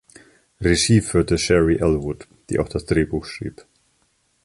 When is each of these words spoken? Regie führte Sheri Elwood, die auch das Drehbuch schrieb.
Regie 0.61 0.99
führte 0.99 1.37
Sheri 1.37 1.75
Elwood, 1.75 2.27
die 2.49 2.57
auch 2.57 2.67
das 2.69 2.85
Drehbuch 2.87 3.25
schrieb. 3.25 3.67